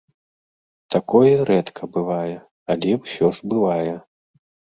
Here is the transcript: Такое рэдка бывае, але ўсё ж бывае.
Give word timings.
Такое 0.95 1.33
рэдка 1.49 1.83
бывае, 1.99 2.33
але 2.75 2.91
ўсё 3.01 3.25
ж 3.41 3.51
бывае. 3.55 3.93